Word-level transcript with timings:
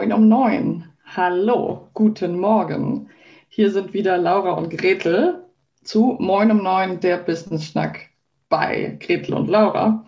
Moin 0.00 0.14
um 0.14 0.28
neun. 0.28 0.84
Hallo, 1.14 1.90
guten 1.92 2.38
Morgen. 2.40 3.10
Hier 3.50 3.70
sind 3.70 3.92
wieder 3.92 4.16
Laura 4.16 4.52
und 4.52 4.70
Gretel 4.70 5.44
zu 5.84 6.16
Moin 6.18 6.50
um 6.50 6.62
neun, 6.62 7.00
der 7.00 7.18
Business 7.18 7.66
Schnack 7.66 8.08
bei 8.48 8.96
Gretel 8.98 9.34
und 9.34 9.50
Laura. 9.50 10.06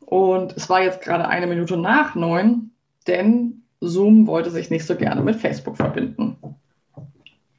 Und 0.00 0.54
es 0.58 0.68
war 0.68 0.82
jetzt 0.82 1.00
gerade 1.00 1.26
eine 1.28 1.46
Minute 1.46 1.78
nach 1.78 2.14
neun, 2.14 2.72
denn 3.06 3.62
Zoom 3.80 4.26
wollte 4.26 4.50
sich 4.50 4.68
nicht 4.68 4.84
so 4.84 4.96
gerne 4.96 5.22
mit 5.22 5.36
Facebook 5.36 5.78
verbinden. 5.78 6.36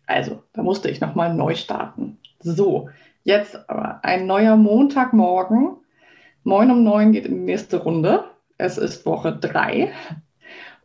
Also, 0.05 0.43
da 0.53 0.61
musste 0.61 0.91
ich 0.91 1.01
nochmal 1.01 1.33
neu 1.33 1.55
starten. 1.55 2.19
So, 2.39 2.91
jetzt 3.23 3.67
aber 3.67 3.99
ein 4.03 4.27
neuer 4.27 4.57
Montagmorgen. 4.57 5.77
Moin 6.43 6.69
um 6.69 6.83
neun 6.83 7.13
geht 7.13 7.25
in 7.25 7.33
die 7.33 7.51
nächste 7.51 7.77
Runde. 7.77 8.25
Es 8.59 8.77
ist 8.77 9.07
Woche 9.07 9.35
drei. 9.35 9.91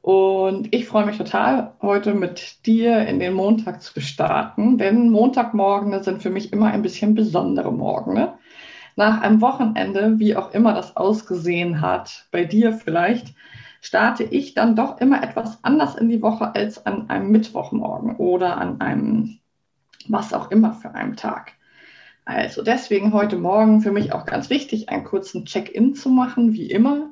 Und 0.02 0.74
ich 0.74 0.86
freue 0.86 1.06
mich 1.06 1.18
total, 1.18 1.74
heute 1.82 2.14
mit 2.14 2.64
dir 2.66 3.06
in 3.06 3.18
den 3.18 3.34
Montag 3.34 3.82
zu 3.82 4.00
starten, 4.00 4.78
denn 4.78 5.10
Montagmorgen 5.10 6.02
sind 6.02 6.22
für 6.22 6.30
mich 6.30 6.52
immer 6.52 6.66
ein 6.66 6.82
bisschen 6.82 7.14
besondere 7.14 7.72
Morgen. 7.72 8.28
Nach 8.96 9.20
einem 9.20 9.40
Wochenende, 9.40 10.18
wie 10.18 10.36
auch 10.36 10.52
immer 10.52 10.74
das 10.74 10.96
ausgesehen 10.96 11.80
hat, 11.80 12.26
bei 12.30 12.44
dir 12.44 12.72
vielleicht, 12.72 13.34
starte 13.80 14.24
ich 14.24 14.54
dann 14.54 14.76
doch 14.76 15.00
immer 15.00 15.22
etwas 15.22 15.62
anders 15.62 15.94
in 15.94 16.08
die 16.08 16.22
Woche 16.22 16.54
als 16.54 16.84
an 16.86 17.08
einem 17.10 17.30
Mittwochmorgen 17.30 18.16
oder 18.16 18.56
an 18.56 18.80
einem 18.80 19.38
was 20.08 20.32
auch 20.32 20.50
immer 20.50 20.72
für 20.72 20.94
einen 20.94 21.16
Tag. 21.16 21.52
Also 22.24 22.62
deswegen 22.62 23.12
heute 23.12 23.36
Morgen 23.36 23.80
für 23.80 23.92
mich 23.92 24.12
auch 24.12 24.26
ganz 24.26 24.50
wichtig, 24.50 24.88
einen 24.88 25.04
kurzen 25.04 25.44
Check-in 25.44 25.94
zu 25.94 26.10
machen, 26.10 26.52
wie 26.52 26.70
immer. 26.70 27.10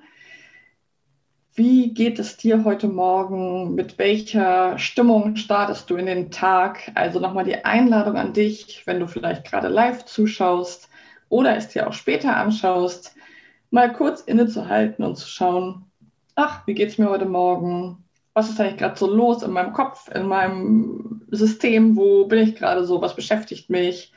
Wie 1.59 1.95
geht 1.95 2.19
es 2.19 2.37
dir 2.37 2.65
heute 2.65 2.87
Morgen? 2.87 3.75
Mit 3.75 3.99
welcher 3.99 4.77
Stimmung 4.77 5.37
startest 5.37 5.89
du 5.89 5.97
in 5.97 6.05
den 6.05 6.31
Tag? 6.31 6.93
Also 6.95 7.19
nochmal 7.19 7.45
die 7.45 7.65
Einladung 7.65 8.17
an 8.17 8.35
dich, 8.35 8.83
wenn 8.85 9.01
du 9.01 9.09
vielleicht 9.09 9.47
gerade 9.47 9.69
live 9.69 10.05
zuschaust 10.05 10.91
oder 11.31 11.57
es 11.57 11.69
dir 11.69 11.89
auch 11.89 11.95
später 11.95 12.37
anschaust, 12.37 13.15
mal 13.71 13.91
kurz 13.91 14.21
innezuhalten 14.21 15.03
und 15.03 15.17
zu 15.17 15.27
schauen, 15.27 15.87
ach, 16.35 16.67
wie 16.67 16.75
geht 16.75 16.91
es 16.91 16.99
mir 16.99 17.09
heute 17.09 17.25
Morgen? 17.25 18.05
Was 18.35 18.51
ist 18.51 18.61
eigentlich 18.61 18.77
gerade 18.77 18.99
so 18.99 19.11
los 19.11 19.43
in 19.43 19.53
meinem 19.53 19.73
Kopf, 19.73 20.11
in 20.15 20.27
meinem 20.27 21.23
System? 21.31 21.97
Wo 21.97 22.27
bin 22.27 22.41
ich 22.41 22.57
gerade 22.57 22.85
so? 22.85 23.01
Was 23.01 23.17
beschäftigt 23.17 23.71
mich? 23.71 24.13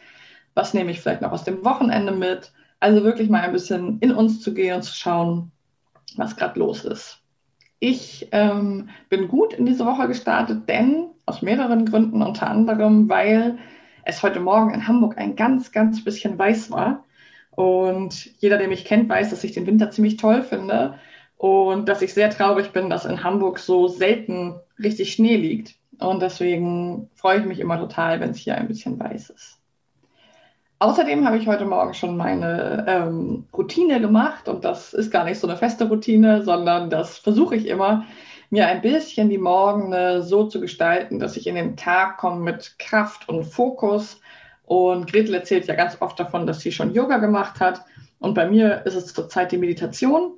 Was 0.55 0.73
nehme 0.73 0.91
ich 0.91 0.99
vielleicht 0.99 1.21
noch 1.21 1.31
aus 1.31 1.45
dem 1.45 1.63
Wochenende 1.63 2.11
mit? 2.11 2.51
Also 2.81 3.05
wirklich 3.05 3.29
mal 3.29 3.43
ein 3.43 3.53
bisschen 3.53 3.97
in 3.99 4.11
uns 4.11 4.41
zu 4.41 4.53
gehen 4.53 4.75
und 4.75 4.81
zu 4.81 4.93
schauen, 4.93 5.53
was 6.17 6.35
gerade 6.35 6.59
los 6.59 6.83
ist. 6.83 7.18
Ich 7.79 8.27
ähm, 8.31 8.89
bin 9.09 9.27
gut 9.27 9.53
in 9.53 9.65
diese 9.65 9.85
Woche 9.85 10.07
gestartet, 10.07 10.67
denn 10.67 11.07
aus 11.25 11.41
mehreren 11.41 11.85
Gründen, 11.85 12.21
unter 12.21 12.49
anderem, 12.49 13.07
weil 13.07 13.57
es 14.03 14.21
heute 14.23 14.39
Morgen 14.39 14.73
in 14.73 14.87
Hamburg 14.87 15.17
ein 15.17 15.35
ganz, 15.35 15.71
ganz 15.71 16.03
bisschen 16.03 16.37
weiß 16.37 16.71
war. 16.71 17.05
Und 17.51 18.25
jeder, 18.41 18.57
der 18.57 18.67
mich 18.67 18.85
kennt, 18.85 19.09
weiß, 19.09 19.29
dass 19.29 19.43
ich 19.43 19.53
den 19.53 19.67
Winter 19.67 19.91
ziemlich 19.91 20.17
toll 20.17 20.43
finde 20.43 20.99
und 21.37 21.87
dass 21.87 22.01
ich 22.01 22.13
sehr 22.13 22.29
traurig 22.29 22.71
bin, 22.71 22.89
dass 22.89 23.05
in 23.05 23.23
Hamburg 23.23 23.59
so 23.59 23.87
selten 23.87 24.55
richtig 24.77 25.13
Schnee 25.13 25.37
liegt. 25.37 25.75
Und 25.99 26.21
deswegen 26.21 27.09
freue 27.15 27.39
ich 27.39 27.45
mich 27.45 27.59
immer 27.59 27.77
total, 27.77 28.19
wenn 28.19 28.31
es 28.31 28.37
hier 28.37 28.55
ein 28.55 28.67
bisschen 28.67 28.99
weiß 28.99 29.29
ist. 29.29 29.58
Außerdem 30.79 31.25
habe 31.25 31.37
ich 31.37 31.47
heute 31.47 31.65
Morgen 31.65 31.93
schon 31.93 32.15
meine 32.15 32.85
ähm, 32.87 33.45
Routine 33.53 33.99
gemacht 33.99 34.47
und 34.47 34.63
das 34.63 34.93
ist 34.93 35.11
gar 35.11 35.25
nicht 35.25 35.37
so 35.37 35.45
eine 35.45 35.57
feste 35.57 35.89
Routine, 35.89 36.41
sondern 36.43 36.89
das 36.89 37.17
versuche 37.17 37.57
ich 37.57 37.67
immer, 37.67 38.05
mir 38.49 38.67
ein 38.67 38.81
bisschen 38.81 39.29
die 39.29 39.37
Morgen 39.37 39.93
so 40.23 40.45
zu 40.45 40.59
gestalten, 40.61 41.19
dass 41.19 41.37
ich 41.37 41.47
in 41.47 41.55
den 41.55 41.75
Tag 41.75 42.17
komme 42.17 42.41
mit 42.41 42.79
Kraft 42.79 43.27
und 43.29 43.43
Fokus. 43.43 44.21
Und 44.63 45.11
Gretel 45.11 45.35
erzählt 45.35 45.67
ja 45.67 45.75
ganz 45.75 45.97
oft 45.99 46.19
davon, 46.19 46.47
dass 46.47 46.61
sie 46.61 46.71
schon 46.71 46.93
Yoga 46.93 47.17
gemacht 47.17 47.59
hat. 47.59 47.83
Und 48.19 48.33
bei 48.33 48.47
mir 48.49 48.85
ist 48.85 48.95
es 48.95 49.13
zurzeit 49.13 49.51
die 49.51 49.57
Meditation. 49.57 50.33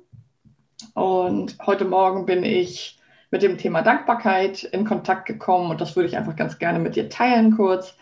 Und 0.94 1.56
heute 1.64 1.84
Morgen 1.84 2.26
bin 2.26 2.42
ich 2.42 2.98
mit 3.30 3.42
dem 3.42 3.56
Thema 3.56 3.82
Dankbarkeit 3.82 4.64
in 4.64 4.84
Kontakt 4.84 5.26
gekommen 5.26 5.70
und 5.70 5.80
das 5.80 5.96
würde 5.96 6.08
ich 6.08 6.16
einfach 6.16 6.36
ganz 6.36 6.58
gerne 6.58 6.78
mit 6.78 6.96
dir 6.96 7.08
teilen 7.08 7.56
kurz, 7.56 7.96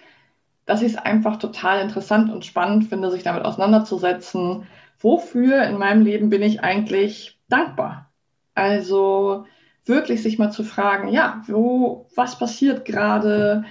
dass 0.66 0.82
ich 0.82 0.92
es 0.92 0.98
einfach 0.98 1.36
total 1.36 1.80
interessant 1.80 2.30
und 2.30 2.44
spannend 2.44 2.86
finde, 2.88 3.10
sich 3.10 3.22
damit 3.22 3.44
auseinanderzusetzen. 3.44 4.66
Wofür 4.98 5.64
in 5.64 5.78
meinem 5.78 6.02
Leben 6.02 6.30
bin 6.30 6.42
ich 6.42 6.62
eigentlich 6.62 7.38
dankbar? 7.48 8.10
Also 8.54 9.46
wirklich 9.84 10.22
sich 10.22 10.38
mal 10.38 10.50
zu 10.50 10.62
fragen, 10.64 11.08
ja, 11.08 11.42
wo, 11.46 12.06
was 12.14 12.38
passiert 12.38 12.84
gerade? 12.84 13.64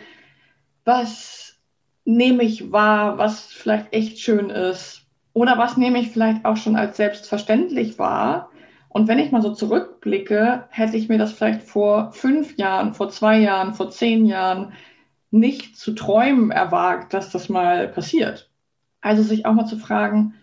Was 0.83 1.57
nehme 2.05 2.43
ich 2.43 2.71
wahr, 2.71 3.17
was 3.17 3.45
vielleicht 3.45 3.93
echt 3.93 4.19
schön 4.19 4.49
ist? 4.49 5.05
Oder 5.33 5.57
was 5.57 5.77
nehme 5.77 5.99
ich 5.99 6.09
vielleicht 6.09 6.43
auch 6.45 6.57
schon 6.57 6.75
als 6.75 6.97
selbstverständlich 6.97 7.99
wahr? 7.99 8.49
Und 8.89 9.07
wenn 9.07 9.19
ich 9.19 9.31
mal 9.31 9.43
so 9.43 9.53
zurückblicke, 9.53 10.65
hätte 10.69 10.97
ich 10.97 11.09
mir 11.09 11.19
das 11.19 11.31
vielleicht 11.31 11.61
vor 11.61 12.11
fünf 12.11 12.57
Jahren, 12.57 12.95
vor 12.95 13.09
zwei 13.09 13.37
Jahren, 13.37 13.75
vor 13.75 13.91
zehn 13.91 14.25
Jahren 14.25 14.73
nicht 15.31 15.77
zu 15.77 15.93
träumen 15.93 16.51
erwagt, 16.51 17.13
dass 17.13 17.31
das 17.31 17.49
mal 17.49 17.87
passiert. 17.87 18.49
Also 19.01 19.23
sich 19.23 19.45
auch 19.45 19.53
mal 19.53 19.65
zu 19.65 19.77
fragen, 19.77 20.33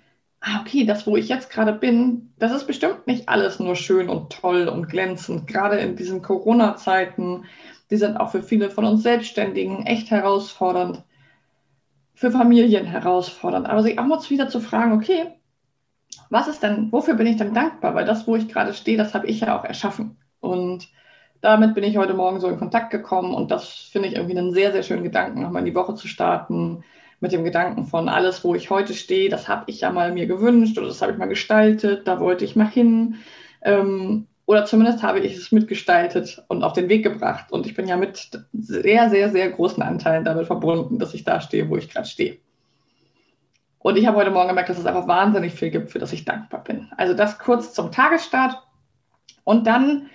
ah, 0.41 0.61
okay, 0.61 0.85
das, 0.85 1.07
wo 1.07 1.17
ich 1.17 1.29
jetzt 1.29 1.51
gerade 1.51 1.73
bin, 1.73 2.33
das 2.39 2.53
ist 2.53 2.67
bestimmt 2.67 3.07
nicht 3.07 3.29
alles 3.29 3.59
nur 3.59 3.75
schön 3.75 4.09
und 4.09 4.33
toll 4.33 4.69
und 4.69 4.89
glänzend. 4.89 5.47
Gerade 5.47 5.79
in 5.79 5.97
diesen 5.97 6.23
Corona-Zeiten, 6.23 7.45
die 7.91 7.97
sind 7.97 8.17
auch 8.17 8.31
für 8.31 8.43
viele 8.43 8.71
von 8.71 8.85
uns 8.85 9.03
Selbstständigen 9.03 9.87
echt 9.87 10.11
herausfordernd, 10.11 11.03
für 12.15 12.31
Familien 12.31 12.87
herausfordernd. 12.87 13.67
Aber 13.67 13.83
sich 13.83 13.99
auch 13.99 14.07
mal 14.07 14.21
wieder 14.29 14.49
zu 14.49 14.61
fragen, 14.61 14.93
okay, 14.93 15.33
was 16.31 16.49
ist 16.49 16.63
denn, 16.63 16.91
wofür 16.93 17.15
bin 17.15 17.27
ich 17.27 17.37
denn 17.37 17.55
dankbar? 17.55 17.95
Weil 17.95 18.05
das, 18.05 18.27
wo 18.27 18.37
ich 18.37 18.49
gerade 18.49 18.73
stehe, 18.73 18.97
das 18.97 19.15
habe 19.15 19.27
ich 19.27 19.41
ja 19.41 19.59
auch 19.59 19.65
erschaffen. 19.65 20.17
Und 20.41 20.89
damit 21.47 21.77
bin 21.77 21.85
ich 21.85 21.97
heute 21.97 22.13
Morgen 22.13 22.41
so 22.41 22.49
in 22.49 22.59
Kontakt 22.59 22.91
gekommen 22.91 23.33
und 23.33 23.53
das 23.53 23.69
finde 23.69 24.09
ich 24.09 24.17
irgendwie 24.17 24.37
einen 24.37 24.53
sehr, 24.53 24.73
sehr 24.73 24.83
schönen 24.83 25.05
Gedanken, 25.05 25.43
nochmal 25.43 25.61
in 25.61 25.67
die 25.67 25.77
Woche 25.77 25.95
zu 25.95 26.09
starten 26.09 26.83
mit 27.21 27.31
dem 27.31 27.45
Gedanken 27.45 27.85
von 27.85 28.09
alles, 28.09 28.43
wo 28.43 28.57
ich 28.57 28.69
heute 28.69 28.95
stehe, 28.95 29.31
das 29.31 29.47
habe 29.47 29.63
ich 29.69 29.83
ja 29.83 29.93
mal 29.93 30.13
mir 30.13 30.27
gewünscht 30.27 30.77
oder 30.77 30.89
das 30.89 31.01
habe 31.01 31.13
ich 31.13 31.19
mal 31.19 31.29
gestaltet, 31.29 32.09
da 32.09 32.19
wollte 32.19 32.45
ich 32.45 32.57
mal 32.57 32.69
hin. 32.69 33.19
Ähm, 33.63 34.27
oder 34.45 34.65
zumindest 34.65 35.05
habe 35.05 35.21
ich 35.21 35.37
es 35.37 35.53
mitgestaltet 35.53 36.43
und 36.49 36.65
auf 36.65 36.73
den 36.73 36.89
Weg 36.89 37.05
gebracht. 37.05 37.53
Und 37.53 37.65
ich 37.65 37.75
bin 37.75 37.87
ja 37.87 37.97
mit 37.97 38.29
sehr, 38.53 39.09
sehr, 39.09 39.31
sehr 39.31 39.49
großen 39.51 39.85
Anteilen 39.85 40.25
damit 40.25 40.49
verbunden, 40.49 40.99
dass 40.99 41.15
ich 41.15 41.23
da 41.23 41.41
stehe, 41.41 41.69
wo 41.69 41.77
ich 41.77 41.89
gerade 41.89 42.09
stehe. 42.09 42.39
Und 43.79 43.97
ich 43.97 44.07
habe 44.09 44.17
heute 44.17 44.33
Morgen 44.33 44.49
gemerkt, 44.49 44.69
dass 44.69 44.79
es 44.79 44.87
einfach 44.87 45.07
wahnsinnig 45.07 45.55
viel 45.55 45.71
gibt, 45.71 45.93
für 45.93 46.01
das 46.01 46.13
ich 46.13 46.25
dankbar 46.25 46.65
bin. 46.65 46.89
Also 46.97 47.15
das 47.15 47.39
kurz 47.39 47.73
zum 47.73 47.93
Tagesstart. 47.93 48.61
Und 49.45 49.69
dann 49.69 50.11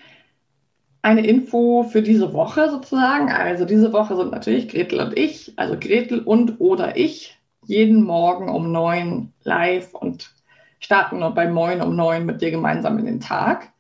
eine 1.01 1.25
Info 1.25 1.83
für 1.83 2.01
diese 2.01 2.33
Woche 2.33 2.69
sozusagen. 2.69 3.31
Also 3.31 3.65
diese 3.65 3.92
Woche 3.94 4.15
sind 4.15 4.31
natürlich 4.31 4.69
Gretel 4.69 5.01
und 5.01 5.18
ich, 5.18 5.53
also 5.57 5.77
Gretel 5.80 6.19
und 6.19 6.59
oder 6.59 6.98
ich, 6.98 7.38
jeden 7.65 8.03
Morgen 8.03 8.50
um 8.50 8.71
neun 8.71 9.33
live 9.44 9.94
und 9.94 10.31
starten 10.80 11.19
bei 11.33 11.48
Moin 11.48 11.81
um 11.81 11.95
neun 11.95 12.25
mit 12.25 12.42
dir 12.42 12.51
gemeinsam 12.51 12.98
in 13.00 13.06
den 13.06 13.19
Tag. 13.19 13.71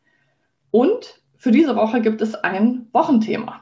Und 0.71 1.21
für 1.35 1.51
diese 1.51 1.75
Woche 1.75 2.01
gibt 2.01 2.21
es 2.21 2.35
ein 2.35 2.87
Wochenthema. 2.91 3.61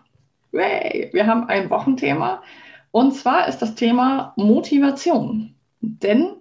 Yay. 0.52 1.10
Wir 1.14 1.28
haben 1.28 1.48
ein 1.48 1.70
Wochenthema 1.70 2.42
und 2.92 3.14
zwar 3.14 3.48
ist 3.48 3.60
das 3.60 3.76
Thema 3.76 4.34
Motivation. 4.36 5.56
Denn 5.82 6.39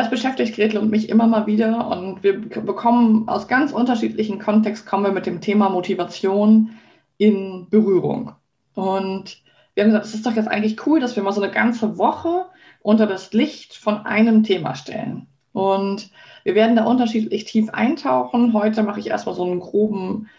das 0.00 0.08
beschäftigt 0.08 0.54
Gretel 0.54 0.78
und 0.78 0.90
mich 0.90 1.10
immer 1.10 1.26
mal 1.26 1.46
wieder 1.46 1.88
und 1.88 2.22
wir 2.22 2.40
bekommen 2.40 3.28
aus 3.28 3.48
ganz 3.48 3.70
unterschiedlichen 3.70 4.38
Kontexten 4.38 4.88
kommen 4.88 5.04
wir 5.04 5.12
mit 5.12 5.26
dem 5.26 5.42
Thema 5.42 5.68
Motivation 5.68 6.70
in 7.18 7.66
Berührung. 7.68 8.32
Und 8.74 9.42
wir 9.74 9.82
haben 9.82 9.90
gesagt, 9.90 10.06
es 10.06 10.14
ist 10.14 10.24
doch 10.24 10.34
jetzt 10.34 10.48
eigentlich 10.48 10.86
cool, 10.86 11.00
dass 11.00 11.16
wir 11.16 11.22
mal 11.22 11.32
so 11.32 11.42
eine 11.42 11.52
ganze 11.52 11.98
Woche 11.98 12.46
unter 12.80 13.06
das 13.06 13.34
Licht 13.34 13.76
von 13.76 14.06
einem 14.06 14.42
Thema 14.42 14.74
stellen. 14.74 15.26
Und 15.52 16.10
wir 16.44 16.54
werden 16.54 16.76
da 16.76 16.84
unterschiedlich 16.84 17.44
tief 17.44 17.68
eintauchen. 17.68 18.54
Heute 18.54 18.82
mache 18.82 19.00
ich 19.00 19.08
erstmal 19.08 19.34
so 19.34 19.44
einen 19.44 19.60
groben 19.60 20.30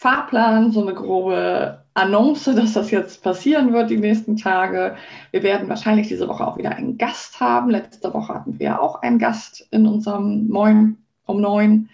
Fahrplan, 0.00 0.72
so 0.72 0.80
eine 0.80 0.94
grobe 0.94 1.84
Annonce, 1.92 2.44
dass 2.56 2.72
das 2.72 2.90
jetzt 2.90 3.22
passieren 3.22 3.74
wird 3.74 3.90
die 3.90 3.98
nächsten 3.98 4.38
Tage. 4.38 4.96
Wir 5.30 5.42
werden 5.42 5.68
wahrscheinlich 5.68 6.08
diese 6.08 6.26
Woche 6.26 6.46
auch 6.46 6.56
wieder 6.56 6.70
einen 6.70 6.96
Gast 6.96 7.38
haben. 7.38 7.68
Letzte 7.68 8.14
Woche 8.14 8.32
hatten 8.32 8.58
wir 8.58 8.66
ja 8.66 8.78
auch 8.78 9.02
einen 9.02 9.18
Gast 9.18 9.68
in 9.70 9.86
unserem 9.86 10.48
Moin 10.48 10.96
um 11.26 11.42
neun. 11.42 11.90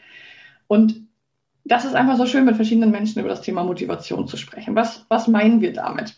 Und 0.68 1.02
das 1.64 1.84
ist 1.84 1.96
einfach 1.96 2.16
so 2.16 2.26
schön, 2.26 2.44
mit 2.44 2.54
verschiedenen 2.54 2.92
Menschen 2.92 3.18
über 3.18 3.28
das 3.28 3.40
Thema 3.40 3.64
Motivation 3.64 4.28
zu 4.28 4.36
sprechen. 4.36 4.76
Was, 4.76 5.04
was 5.08 5.26
meinen 5.26 5.60
wir 5.60 5.72
damit? 5.72 6.14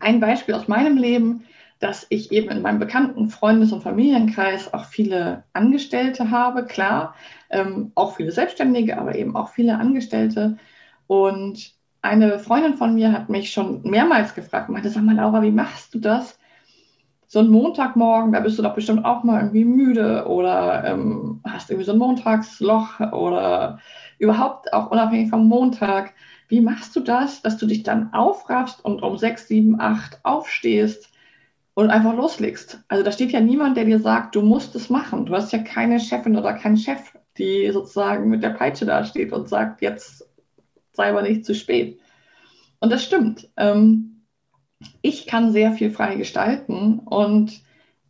Ein 0.00 0.18
Beispiel 0.18 0.54
aus 0.54 0.66
meinem 0.66 0.96
Leben, 0.96 1.44
dass 1.78 2.06
ich 2.08 2.32
eben 2.32 2.48
in 2.48 2.62
meinem 2.62 2.80
bekannten 2.80 3.28
Freundes- 3.28 3.70
und 3.70 3.84
Familienkreis 3.84 4.74
auch 4.74 4.86
viele 4.86 5.44
Angestellte 5.52 6.32
habe, 6.32 6.64
klar, 6.64 7.14
ähm, 7.48 7.92
auch 7.94 8.16
viele 8.16 8.32
Selbstständige, 8.32 8.98
aber 8.98 9.14
eben 9.14 9.36
auch 9.36 9.50
viele 9.50 9.78
Angestellte 9.78 10.58
und 11.06 11.76
eine 12.02 12.38
Freundin 12.38 12.74
von 12.74 12.94
mir 12.94 13.12
hat 13.12 13.28
mich 13.28 13.50
schon 13.50 13.82
mehrmals 13.82 14.34
gefragt, 14.34 14.68
meinte, 14.68 14.90
sag 14.90 15.02
mal, 15.02 15.16
Laura, 15.16 15.42
wie 15.42 15.50
machst 15.50 15.94
du 15.94 15.98
das? 15.98 16.38
So 17.26 17.40
ein 17.40 17.48
Montagmorgen, 17.48 18.32
da 18.32 18.40
bist 18.40 18.58
du 18.58 18.62
doch 18.62 18.74
bestimmt 18.74 19.04
auch 19.04 19.24
mal 19.24 19.40
irgendwie 19.40 19.64
müde 19.64 20.26
oder 20.28 20.84
ähm, 20.84 21.40
hast 21.44 21.70
irgendwie 21.70 21.86
so 21.86 21.92
ein 21.92 21.98
Montagsloch 21.98 23.00
oder 23.12 23.80
überhaupt 24.18 24.72
auch 24.72 24.92
unabhängig 24.92 25.30
vom 25.30 25.48
Montag. 25.48 26.14
Wie 26.48 26.60
machst 26.60 26.94
du 26.94 27.00
das, 27.00 27.42
dass 27.42 27.56
du 27.56 27.66
dich 27.66 27.82
dann 27.82 28.12
aufraffst 28.12 28.84
und 28.84 29.02
um 29.02 29.18
sechs, 29.18 29.48
sieben, 29.48 29.80
acht 29.80 30.20
aufstehst 30.22 31.10
und 31.74 31.90
einfach 31.90 32.14
loslegst? 32.14 32.84
Also 32.86 33.02
da 33.02 33.10
steht 33.10 33.32
ja 33.32 33.40
niemand, 33.40 33.76
der 33.76 33.84
dir 33.84 33.98
sagt, 33.98 34.36
du 34.36 34.42
musst 34.42 34.76
es 34.76 34.88
machen. 34.88 35.26
Du 35.26 35.34
hast 35.34 35.52
ja 35.52 35.58
keine 35.58 35.98
Chefin 35.98 36.36
oder 36.36 36.52
keinen 36.52 36.76
Chef, 36.76 37.16
die 37.36 37.68
sozusagen 37.72 38.28
mit 38.28 38.44
der 38.44 38.50
Peitsche 38.50 38.86
da 38.86 39.04
steht 39.04 39.32
und 39.32 39.48
sagt, 39.48 39.82
jetzt 39.82 40.24
sei 40.96 41.10
aber 41.10 41.22
nicht 41.22 41.44
zu 41.44 41.54
spät. 41.54 41.98
Und 42.80 42.90
das 42.90 43.04
stimmt. 43.04 43.48
Ähm, 43.56 44.22
ich 45.02 45.26
kann 45.26 45.52
sehr 45.52 45.72
viel 45.72 45.90
frei 45.90 46.16
gestalten 46.16 46.98
und 46.98 47.62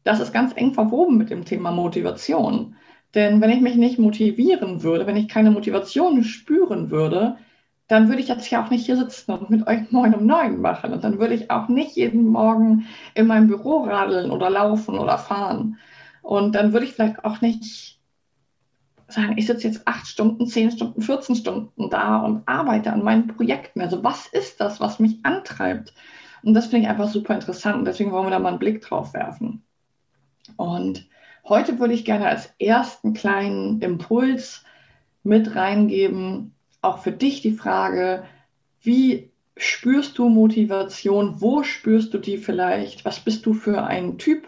das 0.04 0.20
ist 0.20 0.32
ganz 0.32 0.52
eng 0.56 0.72
verwoben 0.72 1.16
mit 1.18 1.30
dem 1.30 1.44
Thema 1.44 1.70
Motivation. 1.72 2.76
Denn 3.14 3.40
wenn 3.40 3.50
ich 3.50 3.60
mich 3.60 3.76
nicht 3.76 3.98
motivieren 3.98 4.82
würde, 4.82 5.06
wenn 5.06 5.16
ich 5.16 5.28
keine 5.28 5.50
Motivation 5.50 6.22
spüren 6.24 6.90
würde, 6.90 7.36
dann 7.88 8.08
würde 8.08 8.20
ich 8.20 8.28
jetzt 8.28 8.50
ja 8.50 8.64
auch 8.64 8.70
nicht 8.70 8.86
hier 8.86 8.96
sitzen 8.96 9.32
und 9.32 9.50
mit 9.50 9.66
euch 9.66 9.90
Moin 9.92 10.14
um 10.14 10.26
neun 10.26 10.60
machen. 10.60 10.92
Und 10.92 11.04
dann 11.04 11.18
würde 11.18 11.34
ich 11.34 11.50
auch 11.50 11.68
nicht 11.68 11.96
jeden 11.96 12.26
Morgen 12.26 12.86
in 13.14 13.26
meinem 13.26 13.46
Büro 13.46 13.84
radeln 13.84 14.30
oder 14.30 14.50
laufen 14.50 14.98
oder 14.98 15.18
fahren. 15.18 15.78
Und 16.22 16.54
dann 16.56 16.72
würde 16.72 16.86
ich 16.86 16.92
vielleicht 16.92 17.24
auch 17.24 17.40
nicht 17.40 17.95
sagen, 19.08 19.38
ich 19.38 19.46
sitze 19.46 19.68
jetzt 19.68 19.86
acht 19.86 20.06
Stunden, 20.06 20.46
zehn 20.46 20.70
Stunden, 20.70 21.00
14 21.00 21.36
Stunden 21.36 21.90
da 21.90 22.18
und 22.18 22.42
arbeite 22.46 22.92
an 22.92 23.02
meinen 23.02 23.28
Projekten. 23.28 23.80
Also 23.80 24.02
was 24.02 24.26
ist 24.26 24.60
das, 24.60 24.80
was 24.80 24.98
mich 24.98 25.18
antreibt? 25.24 25.94
Und 26.42 26.54
das 26.54 26.66
finde 26.66 26.84
ich 26.84 26.88
einfach 26.88 27.08
super 27.08 27.34
interessant 27.34 27.78
und 27.78 27.84
deswegen 27.84 28.12
wollen 28.12 28.26
wir 28.26 28.30
da 28.30 28.38
mal 28.38 28.50
einen 28.50 28.58
Blick 28.58 28.80
drauf 28.80 29.14
werfen. 29.14 29.62
Und 30.56 31.08
heute 31.44 31.78
würde 31.78 31.94
ich 31.94 32.04
gerne 32.04 32.26
als 32.26 32.52
ersten 32.58 33.14
kleinen 33.14 33.80
Impuls 33.80 34.64
mit 35.22 35.56
reingeben, 35.56 36.54
auch 36.82 36.98
für 36.98 37.12
dich 37.12 37.42
die 37.42 37.52
Frage, 37.52 38.24
wie 38.80 39.30
spürst 39.56 40.18
du 40.18 40.28
Motivation? 40.28 41.40
Wo 41.40 41.62
spürst 41.62 42.14
du 42.14 42.18
die 42.18 42.38
vielleicht? 42.38 43.04
Was 43.04 43.20
bist 43.20 43.46
du 43.46 43.54
für 43.54 43.84
ein 43.84 44.18
Typ? 44.18 44.46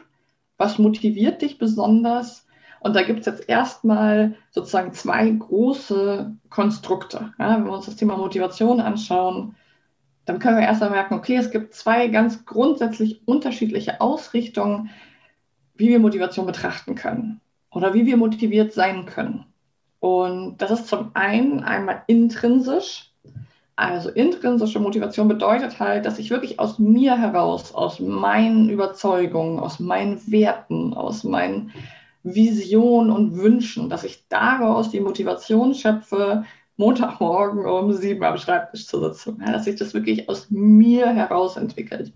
Was 0.56 0.78
motiviert 0.78 1.42
dich 1.42 1.58
besonders? 1.58 2.46
Und 2.80 2.94
da 2.94 3.02
gibt 3.02 3.20
es 3.20 3.26
jetzt 3.26 3.48
erstmal 3.48 4.34
sozusagen 4.50 4.92
zwei 4.92 5.28
große 5.30 6.34
Konstrukte. 6.48 7.32
Ja, 7.38 7.56
wenn 7.56 7.64
wir 7.64 7.72
uns 7.72 7.86
das 7.86 7.96
Thema 7.96 8.16
Motivation 8.16 8.80
anschauen, 8.80 9.56
dann 10.24 10.38
können 10.38 10.58
wir 10.58 10.66
erstmal 10.66 10.90
merken, 10.90 11.14
okay, 11.14 11.36
es 11.36 11.50
gibt 11.50 11.74
zwei 11.74 12.08
ganz 12.08 12.44
grundsätzlich 12.44 13.26
unterschiedliche 13.26 14.00
Ausrichtungen, 14.00 14.90
wie 15.74 15.88
wir 15.88 15.98
Motivation 15.98 16.44
betrachten 16.46 16.94
können 16.94 17.40
oder 17.70 17.94
wie 17.94 18.04
wir 18.04 18.16
motiviert 18.16 18.72
sein 18.72 19.06
können. 19.06 19.46
Und 20.00 20.58
das 20.58 20.70
ist 20.70 20.88
zum 20.88 21.10
einen 21.14 21.64
einmal 21.64 22.02
intrinsisch. 22.06 23.12
Also 23.74 24.10
intrinsische 24.10 24.80
Motivation 24.80 25.28
bedeutet 25.28 25.78
halt, 25.78 26.04
dass 26.04 26.18
ich 26.18 26.30
wirklich 26.30 26.58
aus 26.58 26.78
mir 26.78 27.16
heraus, 27.16 27.74
aus 27.74 28.00
meinen 28.00 28.68
Überzeugungen, 28.70 29.60
aus 29.60 29.78
meinen 29.78 30.20
Werten, 30.30 30.94
aus 30.94 31.22
meinen 31.24 31.72
Vision 32.22 33.10
und 33.10 33.36
Wünschen, 33.36 33.88
dass 33.88 34.04
ich 34.04 34.26
daraus 34.28 34.90
die 34.90 35.00
Motivation 35.00 35.74
schöpfe, 35.74 36.44
Montagmorgen 36.76 37.66
um 37.66 37.92
sieben 37.92 38.22
am 38.24 38.38
Schreibtisch 38.38 38.86
zu 38.86 39.00
sitzen. 39.00 39.42
Ja, 39.44 39.52
dass 39.52 39.64
sich 39.64 39.76
das 39.76 39.94
wirklich 39.94 40.28
aus 40.28 40.50
mir 40.50 41.08
heraus 41.08 41.56
entwickelt. 41.56 42.12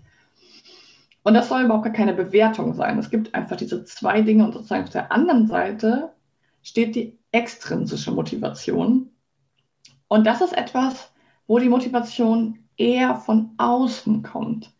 Und 1.25 1.35
das 1.35 1.49
soll 1.49 1.63
überhaupt 1.63 1.93
keine 1.95 2.15
Bewertung 2.15 2.75
sein. 2.75 2.99
Es 2.99 3.11
gibt 3.11 3.35
einfach 3.35 3.57
diese 3.57 3.85
zwei 3.85 4.23
Dinge 4.23 4.45
und 4.45 4.53
sozusagen 4.53 4.85
auf 4.85 4.91
der 4.91 5.13
anderen 5.13 5.47
Seite 5.47 6.13
steht 6.63 6.95
die 6.95 7.19
extrinsische 7.33 8.13
Motivation. 8.13 9.11
Und 10.09 10.27
das 10.27 10.41
ist 10.41 10.57
etwas, 10.57 11.13
wo 11.47 11.59
die 11.59 11.69
Motivation 11.69 12.59
eher 12.77 13.17
von 13.17 13.51
außen 13.59 14.23
kommt, 14.23 14.73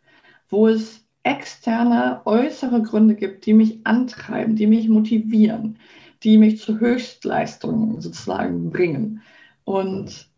wo 0.49 0.69
es 0.69 1.02
externe, 1.23 2.23
äußere 2.25 2.83
Gründe 2.83 3.15
gibt, 3.15 3.47
die 3.47 3.55
mich 3.55 3.87
antreiben, 3.87 4.57
die 4.57 4.67
mich 4.67 4.89
motivieren, 4.89 5.79
die 6.23 6.39
mich 6.39 6.59
zu 6.59 6.81
Höchstleistungen 6.81 8.01
sozusagen 8.01 8.71
bringen. 8.71 9.23
Und 9.65 10.29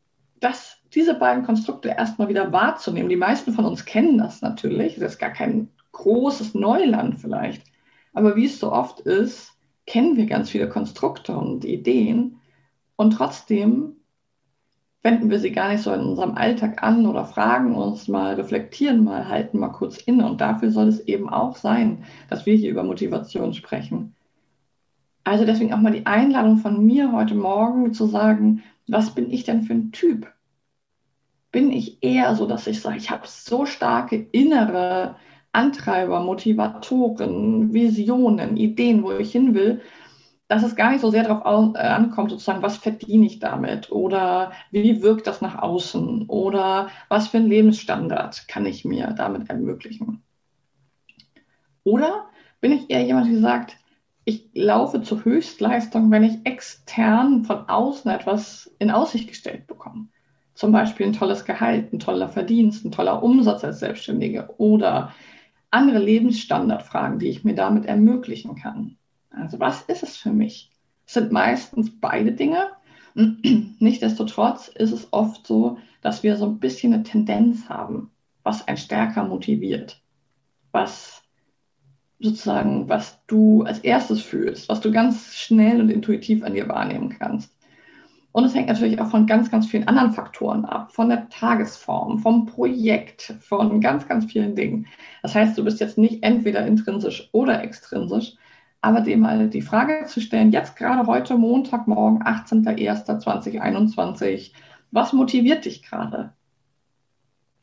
das, 0.40 0.76
diese 0.94 1.14
beiden 1.14 1.44
Konstrukte 1.44 1.88
erstmal 1.88 2.28
wieder 2.28 2.52
wahrzunehmen, 2.52 3.08
die 3.08 3.16
meisten 3.16 3.52
von 3.52 3.64
uns 3.64 3.84
kennen 3.84 4.18
das 4.18 4.42
natürlich, 4.42 4.96
das 4.96 5.14
ist 5.14 5.18
gar 5.18 5.32
kein 5.32 5.70
großes 5.92 6.54
Neuland 6.54 7.18
vielleicht, 7.18 7.62
aber 8.12 8.36
wie 8.36 8.46
es 8.46 8.60
so 8.60 8.72
oft 8.72 9.00
ist, 9.00 9.52
kennen 9.86 10.16
wir 10.16 10.26
ganz 10.26 10.50
viele 10.50 10.68
Konstrukte 10.68 11.36
und 11.36 11.64
Ideen 11.64 12.40
und 12.96 13.12
trotzdem 13.12 13.96
wenden 15.04 15.30
wir 15.30 15.38
sie 15.38 15.52
gar 15.52 15.70
nicht 15.70 15.82
so 15.82 15.92
in 15.92 16.00
unserem 16.00 16.34
Alltag 16.34 16.82
an 16.82 17.06
oder 17.06 17.26
fragen 17.26 17.76
uns 17.76 18.08
mal, 18.08 18.34
reflektieren 18.34 19.04
mal, 19.04 19.28
halten 19.28 19.58
mal 19.58 19.68
kurz 19.68 19.98
inne. 19.98 20.26
Und 20.26 20.40
dafür 20.40 20.70
soll 20.70 20.88
es 20.88 21.00
eben 21.00 21.28
auch 21.28 21.56
sein, 21.56 22.04
dass 22.30 22.46
wir 22.46 22.54
hier 22.56 22.70
über 22.70 22.82
Motivation 22.82 23.52
sprechen. 23.52 24.16
Also 25.22 25.44
deswegen 25.44 25.74
auch 25.74 25.78
mal 25.78 25.92
die 25.92 26.06
Einladung 26.06 26.56
von 26.56 26.84
mir 26.84 27.12
heute 27.12 27.34
Morgen 27.34 27.92
zu 27.92 28.06
sagen, 28.06 28.62
was 28.88 29.14
bin 29.14 29.30
ich 29.30 29.44
denn 29.44 29.62
für 29.62 29.74
ein 29.74 29.92
Typ? 29.92 30.32
Bin 31.52 31.70
ich 31.70 32.02
eher 32.02 32.34
so, 32.34 32.46
dass 32.46 32.66
ich 32.66 32.80
sage, 32.80 32.96
ich 32.96 33.10
habe 33.10 33.26
so 33.26 33.66
starke 33.66 34.16
innere 34.16 35.16
Antreiber, 35.52 36.20
Motivatoren, 36.20 37.74
Visionen, 37.74 38.56
Ideen, 38.56 39.02
wo 39.02 39.12
ich 39.12 39.32
hin 39.32 39.54
will, 39.54 39.82
dass 40.48 40.62
es 40.62 40.76
gar 40.76 40.90
nicht 40.90 41.00
so 41.00 41.10
sehr 41.10 41.24
darauf 41.24 41.74
äh, 41.74 41.78
ankommt, 41.78 42.30
sozusagen, 42.30 42.62
was 42.62 42.76
verdiene 42.76 43.26
ich 43.26 43.38
damit 43.38 43.90
oder 43.90 44.52
wie 44.70 45.02
wirkt 45.02 45.26
das 45.26 45.40
nach 45.40 45.60
außen 45.60 46.26
oder 46.28 46.88
was 47.08 47.28
für 47.28 47.38
einen 47.38 47.48
Lebensstandard 47.48 48.46
kann 48.48 48.66
ich 48.66 48.84
mir 48.84 49.14
damit 49.16 49.48
ermöglichen. 49.48 50.22
Oder 51.82 52.26
bin 52.60 52.72
ich 52.72 52.90
eher 52.90 53.02
jemand, 53.02 53.30
der 53.30 53.40
sagt, 53.40 53.76
ich 54.26 54.48
laufe 54.54 55.02
zur 55.02 55.24
Höchstleistung, 55.24 56.10
wenn 56.10 56.24
ich 56.24 56.44
extern 56.44 57.44
von 57.44 57.68
außen 57.68 58.10
etwas 58.10 58.74
in 58.78 58.90
Aussicht 58.90 59.28
gestellt 59.28 59.66
bekomme. 59.66 60.08
Zum 60.54 60.72
Beispiel 60.72 61.06
ein 61.06 61.12
tolles 61.12 61.44
Gehalt, 61.44 61.92
ein 61.92 61.98
toller 61.98 62.28
Verdienst, 62.28 62.84
ein 62.84 62.92
toller 62.92 63.22
Umsatz 63.22 63.64
als 63.64 63.80
Selbstständige 63.80 64.48
oder 64.56 65.12
andere 65.70 65.98
Lebensstandardfragen, 65.98 67.18
die 67.18 67.28
ich 67.28 67.44
mir 67.44 67.54
damit 67.54 67.86
ermöglichen 67.86 68.54
kann. 68.54 68.96
Also 69.36 69.60
was 69.60 69.82
ist 69.82 70.02
es 70.02 70.16
für 70.16 70.32
mich? 70.32 70.70
Es 71.06 71.14
sind 71.14 71.32
meistens 71.32 71.90
beide 72.00 72.32
Dinge. 72.32 72.70
Nichtsdestotrotz 73.14 74.68
ist 74.68 74.92
es 74.92 75.12
oft 75.12 75.46
so, 75.46 75.78
dass 76.02 76.22
wir 76.22 76.36
so 76.36 76.46
ein 76.46 76.58
bisschen 76.58 76.92
eine 76.92 77.02
Tendenz 77.02 77.68
haben, 77.68 78.10
was 78.42 78.66
ein 78.66 78.76
stärker 78.76 79.24
motiviert, 79.24 80.00
was 80.72 81.22
sozusagen, 82.18 82.88
was 82.88 83.18
du 83.26 83.62
als 83.62 83.80
erstes 83.80 84.22
fühlst, 84.22 84.68
was 84.68 84.80
du 84.80 84.92
ganz 84.92 85.34
schnell 85.34 85.80
und 85.80 85.90
intuitiv 85.90 86.42
an 86.42 86.54
dir 86.54 86.68
wahrnehmen 86.68 87.10
kannst. 87.10 87.54
Und 88.32 88.44
es 88.44 88.54
hängt 88.54 88.66
natürlich 88.66 89.00
auch 89.00 89.10
von 89.10 89.26
ganz, 89.26 89.48
ganz 89.48 89.66
vielen 89.66 89.86
anderen 89.86 90.12
Faktoren 90.12 90.64
ab, 90.64 90.92
von 90.92 91.08
der 91.08 91.28
Tagesform, 91.28 92.18
vom 92.18 92.46
Projekt, 92.46 93.34
von 93.40 93.80
ganz, 93.80 94.08
ganz 94.08 94.24
vielen 94.24 94.56
Dingen. 94.56 94.88
Das 95.22 95.36
heißt, 95.36 95.56
du 95.56 95.62
bist 95.62 95.78
jetzt 95.78 95.98
nicht 95.98 96.24
entweder 96.24 96.66
intrinsisch 96.66 97.28
oder 97.30 97.62
extrinsisch, 97.62 98.34
aber 98.84 99.00
dir 99.00 99.16
mal 99.16 99.48
die 99.48 99.62
Frage 99.62 100.04
zu 100.06 100.20
stellen, 100.20 100.52
jetzt 100.52 100.76
gerade 100.76 101.06
heute 101.06 101.38
Montagmorgen, 101.38 102.22
18.01.2021, 102.22 104.52
was 104.90 105.14
motiviert 105.14 105.64
dich 105.64 105.82
gerade? 105.82 106.34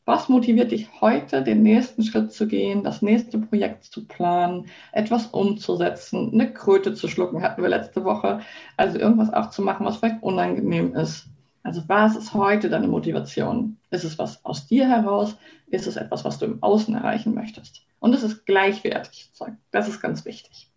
Was 0.04 0.28
motiviert 0.28 0.72
dich 0.72 0.88
heute, 1.00 1.44
den 1.44 1.62
nächsten 1.62 2.02
Schritt 2.02 2.32
zu 2.32 2.48
gehen, 2.48 2.82
das 2.82 3.02
nächste 3.02 3.38
Projekt 3.38 3.84
zu 3.84 4.04
planen, 4.04 4.66
etwas 4.90 5.26
umzusetzen, 5.26 6.32
eine 6.32 6.52
Kröte 6.52 6.92
zu 6.92 7.06
schlucken, 7.06 7.40
hatten 7.40 7.62
wir 7.62 7.68
letzte 7.68 8.02
Woche. 8.02 8.40
Also 8.76 8.98
irgendwas 8.98 9.32
auch 9.32 9.50
zu 9.50 9.62
machen, 9.62 9.86
was 9.86 9.98
vielleicht 9.98 10.24
unangenehm 10.24 10.96
ist. 10.96 11.28
Also 11.62 11.82
was 11.86 12.16
ist 12.16 12.34
heute 12.34 12.68
deine 12.68 12.88
Motivation? 12.88 13.76
Ist 13.92 14.02
es 14.02 14.18
was 14.18 14.44
aus 14.44 14.66
dir 14.66 14.88
heraus? 14.88 15.36
Ist 15.68 15.86
es 15.86 15.94
etwas, 15.94 16.24
was 16.24 16.38
du 16.38 16.46
im 16.46 16.60
Außen 16.64 16.96
erreichen 16.96 17.32
möchtest? 17.32 17.82
Und 18.00 18.12
es 18.12 18.24
ist 18.24 18.44
gleichwertig. 18.44 19.30
Das 19.70 19.88
ist 19.88 20.00
ganz 20.00 20.24
wichtig. 20.24 20.71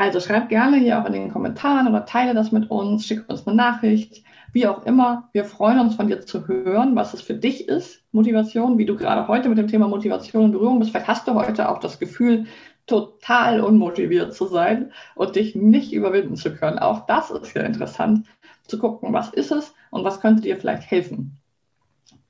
Also 0.00 0.18
schreib 0.18 0.48
gerne 0.48 0.78
hier 0.78 0.98
auch 0.98 1.04
in 1.04 1.12
den 1.12 1.30
Kommentaren 1.30 1.86
oder 1.86 2.06
teile 2.06 2.32
das 2.32 2.52
mit 2.52 2.70
uns, 2.70 3.04
schick 3.04 3.28
uns 3.28 3.46
eine 3.46 3.54
Nachricht, 3.54 4.24
wie 4.50 4.66
auch 4.66 4.86
immer. 4.86 5.28
Wir 5.34 5.44
freuen 5.44 5.78
uns 5.78 5.96
von 5.96 6.08
dir 6.08 6.22
zu 6.22 6.48
hören, 6.48 6.96
was 6.96 7.12
es 7.12 7.20
für 7.20 7.34
dich 7.34 7.68
ist, 7.68 8.02
Motivation, 8.10 8.78
wie 8.78 8.86
du 8.86 8.96
gerade 8.96 9.28
heute 9.28 9.50
mit 9.50 9.58
dem 9.58 9.68
Thema 9.68 9.88
Motivation 9.88 10.46
in 10.46 10.52
Berührung 10.52 10.78
bist. 10.78 10.92
Vielleicht 10.92 11.06
hast 11.06 11.28
du 11.28 11.34
heute 11.34 11.68
auch 11.68 11.80
das 11.80 11.98
Gefühl, 11.98 12.46
total 12.86 13.60
unmotiviert 13.60 14.32
zu 14.32 14.46
sein 14.46 14.90
und 15.16 15.36
dich 15.36 15.54
nicht 15.54 15.92
überwinden 15.92 16.36
zu 16.36 16.56
können. 16.56 16.78
Auch 16.78 17.04
das 17.04 17.30
ist 17.30 17.54
ja 17.54 17.60
interessant, 17.60 18.26
zu 18.66 18.78
gucken, 18.78 19.12
was 19.12 19.28
ist 19.28 19.52
es 19.52 19.74
und 19.90 20.02
was 20.02 20.22
könnte 20.22 20.40
dir 20.40 20.56
vielleicht 20.56 20.90
helfen. 20.90 21.36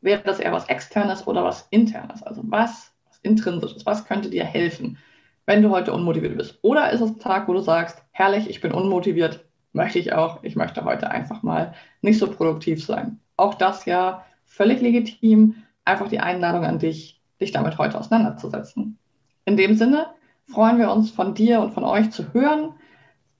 Wäre 0.00 0.22
das 0.24 0.40
eher 0.40 0.50
was 0.50 0.68
externes 0.68 1.24
oder 1.24 1.44
was 1.44 1.68
internes? 1.70 2.24
Also 2.24 2.42
was, 2.46 2.90
was 3.06 3.20
intrinsisches, 3.22 3.86
was 3.86 4.06
könnte 4.06 4.28
dir 4.28 4.44
helfen? 4.44 4.98
Wenn 5.46 5.62
du 5.62 5.70
heute 5.70 5.92
unmotiviert 5.92 6.36
bist. 6.36 6.58
Oder 6.62 6.90
ist 6.90 7.00
es 7.00 7.10
ein 7.10 7.18
Tag, 7.18 7.48
wo 7.48 7.52
du 7.52 7.60
sagst, 7.60 8.02
herrlich, 8.12 8.48
ich 8.48 8.60
bin 8.60 8.72
unmotiviert, 8.72 9.44
möchte 9.72 9.98
ich 9.98 10.12
auch, 10.12 10.42
ich 10.42 10.56
möchte 10.56 10.84
heute 10.84 11.10
einfach 11.10 11.42
mal 11.42 11.74
nicht 12.02 12.18
so 12.18 12.28
produktiv 12.30 12.84
sein. 12.84 13.20
Auch 13.36 13.54
das 13.54 13.84
ja 13.84 14.24
völlig 14.46 14.80
legitim, 14.80 15.56
einfach 15.84 16.08
die 16.08 16.20
Einladung 16.20 16.64
an 16.64 16.78
dich, 16.78 17.20
dich 17.40 17.52
damit 17.52 17.78
heute 17.78 17.98
auseinanderzusetzen. 17.98 18.98
In 19.44 19.56
dem 19.56 19.74
Sinne 19.74 20.06
freuen 20.46 20.78
wir 20.78 20.90
uns 20.90 21.10
von 21.10 21.34
dir 21.34 21.60
und 21.60 21.72
von 21.72 21.84
euch 21.84 22.10
zu 22.10 22.32
hören, 22.32 22.74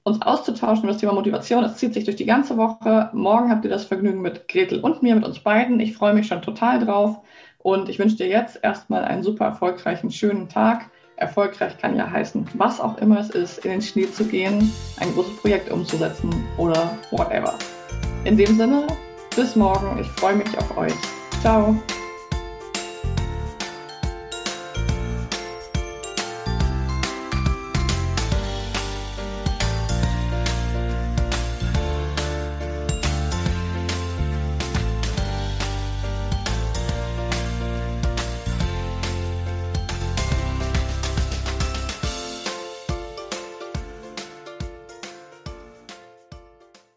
uns 0.03 0.23
auszutauschen 0.23 0.85
über 0.85 0.93
das 0.93 1.01
Thema 1.01 1.13
Motivation. 1.13 1.65
Es 1.65 1.77
zieht 1.77 1.95
sich 1.95 2.05
durch 2.05 2.17
die 2.17 2.27
ganze 2.27 2.57
Woche. 2.57 3.11
Morgen 3.13 3.51
habt 3.51 3.65
ihr 3.65 3.71
das 3.71 3.85
Vergnügen 3.85 4.23
mit 4.23 4.49
Gretel 4.49 4.81
und 4.81 5.03
mir, 5.03 5.15
mit 5.15 5.27
uns 5.27 5.41
beiden. 5.41 5.79
Ich 5.81 5.95
freue 5.95 6.15
mich 6.15 6.27
schon 6.27 6.43
total 6.43 6.85
drauf 6.85 7.21
und 7.59 7.89
ich 7.89 7.99
wünsche 7.99 8.17
dir 8.17 8.29
jetzt 8.29 8.59
erstmal 8.63 9.05
einen 9.05 9.23
super 9.23 9.45
erfolgreichen, 9.45 10.11
schönen 10.11 10.49
Tag 10.49 10.91
Erfolgreich 11.21 11.77
kann 11.79 11.97
ja 11.97 12.11
heißen, 12.11 12.49
was 12.55 12.81
auch 12.81 12.99
immer 12.99 13.21
es 13.21 13.31
ist, 13.31 13.59
in 13.65 13.73
den 13.73 13.83
Schnee 13.83 14.11
zu 14.11 14.25
gehen, 14.25 14.73
ein 14.99 15.13
großes 15.15 15.37
Projekt 15.37 15.71
umzusetzen 15.71 16.31
oder 16.57 16.99
whatever. 17.11 17.59
In 18.25 18.37
dem 18.37 18.57
Sinne, 18.57 18.87
bis 19.37 19.55
morgen. 19.55 19.99
Ich 20.01 20.09
freue 20.21 20.37
mich 20.37 20.59
auf 20.59 20.77
euch. 20.77 20.95
Ciao. 21.41 21.77